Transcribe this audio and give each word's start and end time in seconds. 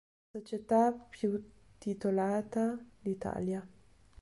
È 0.31 0.35
la 0.35 0.39
società 0.43 0.91
più 0.93 1.39
titolata 1.77 2.75
d'Italia. 2.99 3.63